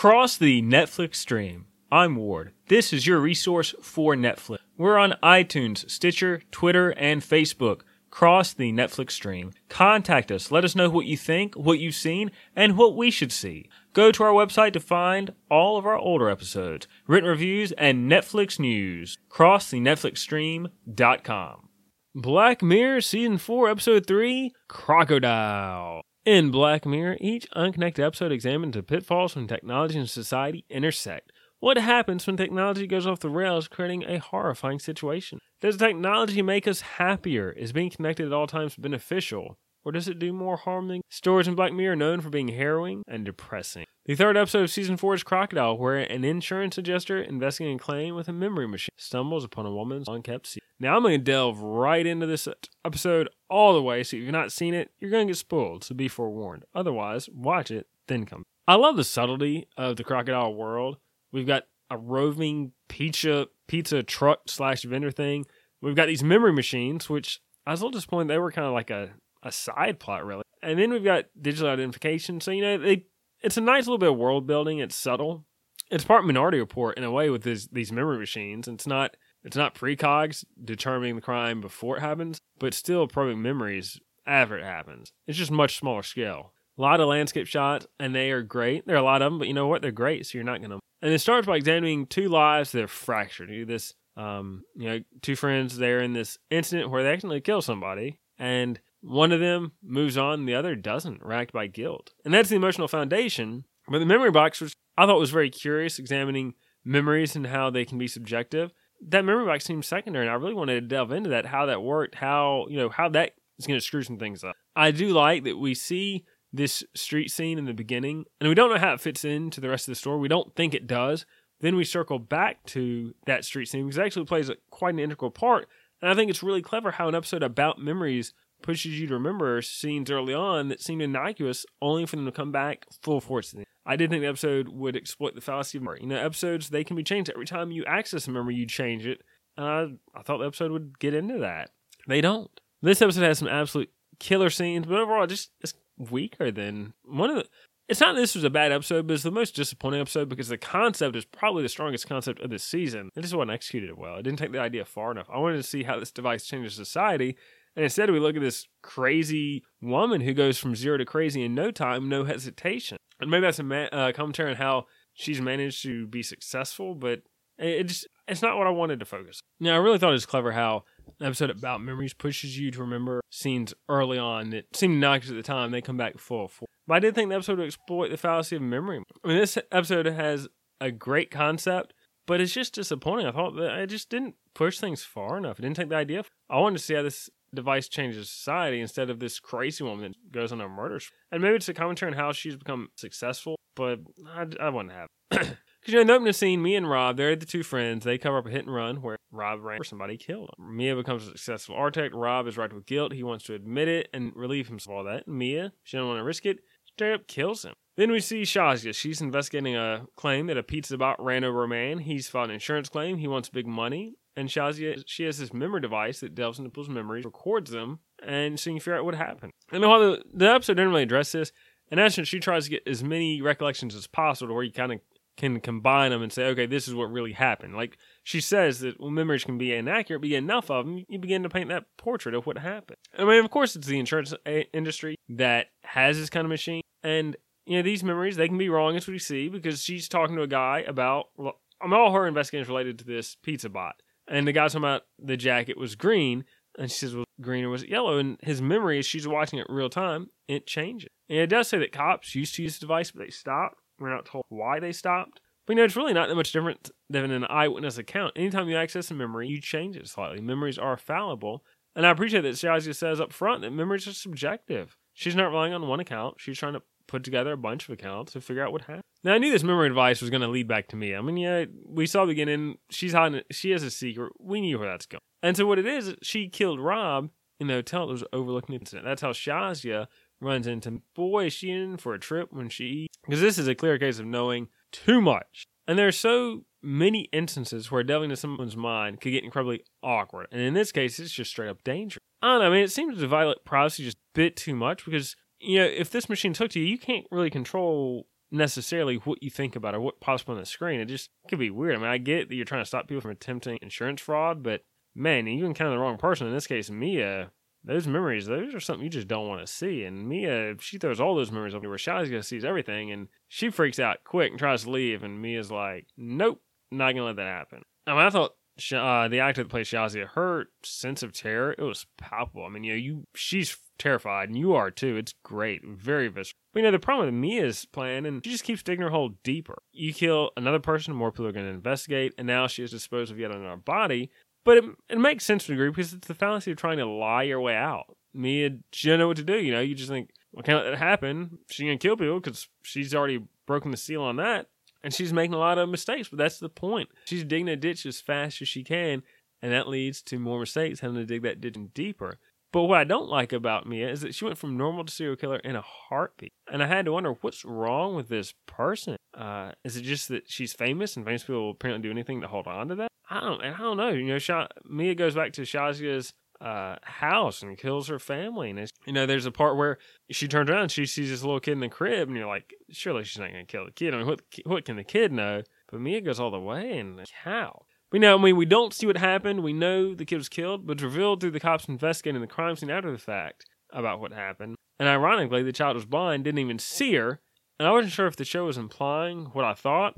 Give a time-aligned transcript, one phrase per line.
[0.00, 1.66] Cross the Netflix stream.
[1.92, 2.52] I'm Ward.
[2.68, 4.60] This is your resource for Netflix.
[4.78, 7.82] We're on iTunes, Stitcher, Twitter, and Facebook.
[8.08, 9.52] Cross the Netflix stream.
[9.68, 10.50] Contact us.
[10.50, 13.68] Let us know what you think, what you've seen, and what we should see.
[13.92, 18.58] Go to our website to find all of our older episodes, written reviews, and Netflix
[18.58, 19.18] news.
[19.28, 21.68] Cross the Netflix stream.com.
[22.14, 26.00] Black Mirror Season 4, Episode 3 Crocodile.
[26.30, 31.32] In Black Mirror, each unconnected episode examines the pitfalls when technology and society intersect.
[31.58, 35.40] What happens when technology goes off the rails, creating a horrifying situation?
[35.60, 37.50] Does technology make us happier?
[37.50, 39.58] Is being connected at all times beneficial?
[39.84, 42.46] Or does it do more harm than stories in Black Mirror are known for being
[42.46, 43.86] harrowing and depressing?
[44.06, 48.14] The third episode of season four is Crocodile, where an insurance adjuster investigating a claim
[48.14, 50.69] with a memory machine stumbles upon a woman's unkept secret.
[50.80, 52.48] Now I'm going to delve right into this
[52.84, 55.84] episode all the way, so if you've not seen it, you're going to get spoiled,
[55.84, 56.64] so be forewarned.
[56.74, 58.42] Otherwise, watch it, then come.
[58.66, 60.96] I love the subtlety of the Crocodile world
[61.32, 65.46] We've got a roving pizza pizza truck slash vendor thing.
[65.80, 68.72] We've got these memory machines, which I was a little disappointed they were kind of
[68.72, 69.10] like a,
[69.42, 70.42] a side plot, really.
[70.62, 72.40] And then we've got digital identification.
[72.40, 73.06] So, you know, they
[73.42, 74.80] it's a nice little bit of world building.
[74.80, 75.46] It's subtle.
[75.90, 78.68] It's part Minority Report in a way with this, these memory machines.
[78.68, 84.00] It's not it's not precogs determining the crime before it happens, but still probing memories
[84.26, 85.12] after it happens.
[85.26, 86.52] It's just much smaller scale.
[86.78, 88.86] A lot of landscape shots, and they are great.
[88.86, 89.82] There are a lot of them, but you know what?
[89.82, 92.88] They're great, so you're not to and it starts by examining two lives that are
[92.88, 93.66] fractured.
[93.66, 98.18] This, um, you know, two friends they're in this incident where they accidentally kill somebody,
[98.38, 102.12] and one of them moves on, the other doesn't, racked by guilt.
[102.24, 103.64] And that's the emotional foundation.
[103.88, 107.84] But the memory box, which I thought was very curious, examining memories and how they
[107.84, 108.72] can be subjective.
[109.08, 111.82] That memory box seems secondary, and I really wanted to delve into that, how that
[111.82, 114.56] worked, how you know how that is going to screw some things up.
[114.76, 118.70] I do like that we see this street scene in the beginning, and we don't
[118.70, 120.18] know how it fits into the rest of the story.
[120.18, 121.24] We don't think it does.
[121.60, 125.00] Then we circle back to that street scene because it actually plays a, quite an
[125.00, 125.68] integral part.
[126.00, 128.32] And I think it's really clever how an episode about memories
[128.62, 132.52] pushes you to remember scenes early on that seemed innocuous, only for them to come
[132.52, 133.54] back full force.
[133.86, 136.00] I didn't think the episode would exploit the fallacy of memory.
[136.02, 139.06] You know, episodes they can be changed every time you access a memory, you change
[139.06, 139.22] it.
[139.56, 141.70] And I, I thought the episode would get into that.
[142.06, 142.50] They don't.
[142.82, 147.36] This episode has some absolute killer scenes, but overall, just it's weaker than one of
[147.36, 147.46] the.
[147.88, 150.56] It's not this was a bad episode, but it's the most disappointing episode because the
[150.56, 153.10] concept is probably the strongest concept of this season.
[153.16, 154.16] It just wasn't executed well.
[154.16, 155.28] It didn't take the idea far enough.
[155.28, 157.36] I wanted to see how this device changes society,
[157.76, 161.54] and instead we look at this crazy woman who goes from zero to crazy in
[161.54, 162.96] no time, no hesitation.
[163.20, 167.20] And maybe that's a ma- uh, commentary on how she's managed to be successful, but
[167.58, 169.40] it just it's not what I wanted to focus.
[169.58, 170.84] Now I really thought it was clever how
[171.18, 175.36] an episode about memories pushes you to remember scenes early on that seemed innocuous at
[175.36, 175.70] the time.
[175.70, 176.70] They come back full force.
[176.86, 179.02] But I did think the episode would exploit the fallacy of memory.
[179.24, 180.48] I mean, this episode has
[180.80, 181.92] a great concept,
[182.26, 183.26] but it's just disappointing.
[183.26, 185.58] I thought that it just didn't push things far enough.
[185.58, 186.24] It didn't take the idea.
[186.48, 190.32] I wanted to see how this device changes society instead of this crazy woman that
[190.32, 191.00] goes on a murder.
[191.00, 194.92] spree, And maybe it's a commentary on how she's become successful, but I, I wouldn't
[194.92, 195.08] have.
[195.30, 195.48] Because,
[195.86, 198.04] you know, in the opening scene, Mia and Rob, they're the two friends.
[198.04, 200.76] They cover up a hit and run where Rob ran for somebody killed him.
[200.76, 202.14] Mia becomes a successful architect.
[202.14, 203.12] Rob is racked with guilt.
[203.12, 205.28] He wants to admit it and relieve himself of all that.
[205.28, 207.74] Mia, she doesn't want to risk it, straight up kills him.
[207.96, 208.94] Then we see Shazia.
[208.94, 211.98] She's investigating a claim that a pizza bot ran over a man.
[211.98, 213.18] He's filed an insurance claim.
[213.18, 214.14] He wants big money.
[214.36, 218.58] And Shazia, she has this memory device that delves into people's memories, records them, and
[218.58, 219.52] so you can figure out what happened.
[219.72, 221.52] And while the, the episode didn't really address this,
[221.90, 224.92] in essence, she tries to get as many recollections as possible to where you kind
[224.92, 225.00] of
[225.36, 227.74] can combine them and say, okay, this is what really happened.
[227.74, 231.04] Like she says that well, memories can be inaccurate, but you get enough of them,
[231.08, 232.98] you begin to paint that portrait of what happened.
[233.18, 236.82] I mean, of course, it's the insurance eh, industry that has this kind of machine,
[237.02, 240.36] and you know these memories they can be wrong as we see because she's talking
[240.36, 241.26] to a guy about.
[241.36, 243.94] Well, I mean, all her investigations related to this pizza bot,
[244.30, 246.44] and the guy's talking about the jacket was green,
[246.78, 248.16] and she says, well, green or was it yellow?
[248.16, 251.10] And his memory, as she's watching it real time, it changes.
[251.28, 254.10] And it does say that cops used to use the device, but they stopped we're
[254.10, 255.40] not told why they stopped.
[255.66, 258.32] But you know, it's really not that much different than an eyewitness account.
[258.34, 260.40] Anytime you access a memory, you change it slightly.
[260.40, 261.62] Memories are fallible.
[261.94, 264.96] And I appreciate that Shazia says up front that memories are subjective.
[265.12, 266.36] She's not relying on one account.
[266.38, 269.02] She's trying to put together a bunch of accounts to figure out what happened.
[269.22, 271.18] Now I knew this memory device was going to lead back to Mia.
[271.18, 272.78] I mean, yeah, we saw the beginning.
[272.90, 273.42] She's hiding.
[273.50, 274.32] She has a secret.
[274.38, 275.20] We knew where that's going.
[275.42, 278.80] And so what it is, she killed Rob in the hotel that was overlooking the
[278.80, 279.06] incident.
[279.06, 280.06] That's how Shazia
[280.40, 283.74] runs into boy is she in for a trip when she because this is a
[283.74, 288.40] clear case of knowing too much and there are so many instances where delving into
[288.40, 292.22] someone's mind could get incredibly awkward and in this case it's just straight up dangerous.
[292.40, 295.04] i don't know i mean it seems to violate privacy just a bit too much
[295.04, 299.42] because you know if this machine took to you you can't really control necessarily what
[299.42, 301.00] you think about or what pops up on the screen.
[301.00, 301.94] It just could be weird.
[301.94, 304.82] I mean, I get that you're trying to stop people from attempting insurance fraud, but
[305.14, 306.46] man, you can kind of the wrong person.
[306.46, 307.50] In this case, Mia,
[307.84, 310.04] those memories, those are something you just don't want to see.
[310.04, 313.70] And Mia, she throws all those memories over where Shazia gonna sees everything and she
[313.70, 315.22] freaks out quick and tries to leave.
[315.22, 316.60] And Mia's like, nope,
[316.90, 317.82] not to let that happen.
[318.06, 318.54] I mean, I thought
[318.92, 322.64] uh, the actor that plays Shazia, her sense of terror, it was palpable.
[322.64, 325.16] I mean, you know, you she's terrified, and you are too.
[325.16, 326.58] It's great, very visceral.
[326.72, 329.34] But you know, the problem with Mia's plan, and she just keeps digging her hole
[329.44, 329.82] deeper.
[329.92, 333.30] You kill another person, more people are going to investigate, and now she has disposed
[333.30, 334.30] of yet another body.
[334.64, 337.44] But it, it makes sense to a because it's the fallacy of trying to lie
[337.44, 338.16] your way out.
[338.34, 339.58] Mia, she don't know what to do.
[339.58, 341.58] You know, you just think, well, can't let that happen.
[341.70, 344.66] She's gonna kill people because she's already broken the seal on that
[345.02, 347.08] and she's making a lot of mistakes, but that's the point.
[347.24, 349.22] She's digging a ditch as fast as she can,
[349.62, 352.38] and that leads to more mistakes, having to dig that ditch deeper.
[352.72, 355.36] But what I don't like about Mia is that she went from normal to serial
[355.36, 356.52] killer in a heartbeat.
[356.70, 359.16] And I had to wonder what's wrong with this person.
[359.34, 362.46] Uh, is it just that she's famous and famous people will apparently do anything to
[362.46, 363.08] hold on to that?
[363.28, 363.60] I don't.
[363.62, 364.10] I don't know.
[364.10, 368.70] You know, Sha- Mia goes back to Shazia's uh, house and kills her family.
[368.70, 369.98] And you know, there's a part where
[370.30, 373.24] she turns around she sees this little kid in the crib, and you're like, surely
[373.24, 374.14] she's not going to kill the kid.
[374.14, 375.62] I mean, what what can the kid know?
[375.90, 377.86] But Mia goes all the way, and how?
[378.12, 379.62] We know, I mean, we don't see what happened.
[379.62, 382.74] We know the kid was killed, but it's revealed through the cops investigating the crime
[382.74, 384.76] scene after the fact about what happened.
[384.98, 387.40] And ironically, the child was blind, didn't even see her.
[387.78, 390.14] And I wasn't sure if the show was implying what I thought.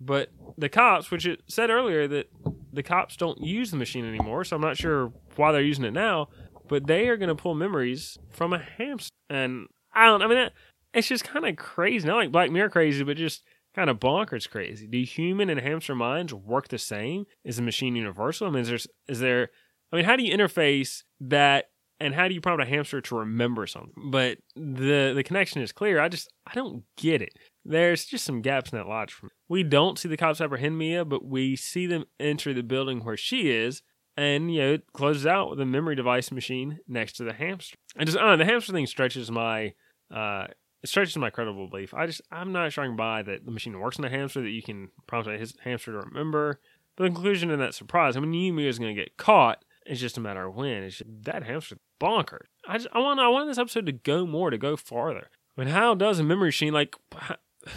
[0.00, 2.30] But the cops, which it said earlier that
[2.72, 5.92] the cops don't use the machine anymore, so I'm not sure why they're using it
[5.92, 6.28] now.
[6.68, 10.22] But they are going to pull memories from a hamster, and I don't.
[10.22, 10.50] I mean,
[10.92, 12.06] it's just kind of crazy.
[12.06, 13.42] Not like Black Mirror crazy, but just
[13.74, 14.86] kind of bonkers crazy.
[14.86, 17.26] Do human and hamster minds work the same?
[17.44, 18.48] Is the machine universal?
[18.48, 18.78] I mean, is there
[19.08, 19.50] is there?
[19.92, 21.66] I mean, how do you interface that
[22.00, 24.10] and how do you prompt a hamster to remember something?
[24.10, 26.00] But the the connection is clear.
[26.00, 27.38] I just I don't get it.
[27.64, 29.16] There's just some gaps in that logic.
[29.48, 33.16] We don't see the cops apprehend Mia, but we see them enter the building where
[33.16, 33.82] she is,
[34.16, 37.76] and you know it closes out with a memory device machine next to the hamster.
[37.96, 39.74] And just I the hamster thing stretches my
[40.12, 40.48] uh
[40.82, 41.94] it stretches my credible belief.
[41.94, 44.42] I just I'm not sure I can buy that the machine works in a hamster
[44.42, 46.60] that you can prompt his hamster to remember.
[46.96, 49.64] But the conclusion in that surprise, I mean, you is going to get caught.
[49.86, 50.82] It's just a matter of when.
[50.82, 52.46] It's just, that hamster bonkers.
[52.66, 55.30] I just I want I want this episode to go more, to go farther.
[55.56, 56.96] I mean, how does a memory machine like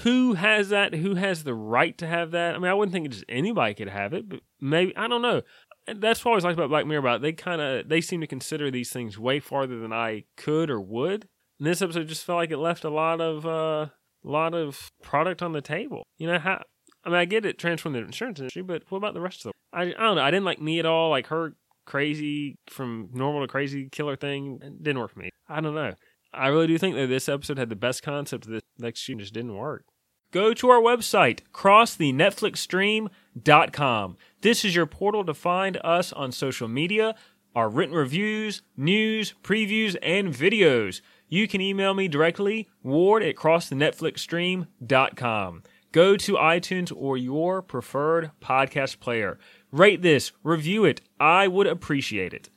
[0.03, 0.95] who has that?
[0.95, 2.55] Who has the right to have that?
[2.55, 5.43] I mean, I wouldn't think just anybody could have it, but maybe I don't know.
[5.87, 6.99] That's what I always like about Black Mirror.
[6.99, 10.69] About they kind of they seem to consider these things way farther than I could
[10.69, 11.27] or would.
[11.59, 13.87] And this episode just felt like it left a lot of uh,
[14.23, 16.03] lot of product on the table.
[16.17, 16.63] You know how?
[17.03, 19.51] I mean, I get it transforming the insurance industry, but what about the rest of
[19.51, 19.77] the?
[19.77, 20.23] I, I don't know.
[20.23, 21.09] I didn't like Mia at all.
[21.09, 21.55] Like her
[21.85, 25.29] crazy from normal to crazy killer thing didn't work for me.
[25.47, 25.93] I don't know.
[26.33, 28.49] I really do think that this episode had the best concept.
[28.49, 29.85] This next shoot just didn't work.
[30.31, 34.17] Go to our website, crossthenetflixstream.com.
[34.41, 37.15] This is your portal to find us on social media,
[37.55, 40.99] our written reviews, news, previews, and videos.
[41.35, 45.63] You can email me directly, ward at crossthenetflixstream.com.
[45.91, 49.37] Go to iTunes or your preferred podcast player.
[49.69, 51.01] Rate this, review it.
[51.19, 52.49] I would appreciate it.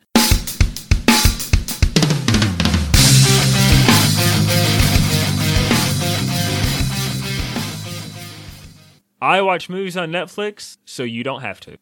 [9.20, 11.78] I watch movies on Netflix, so you don't have to.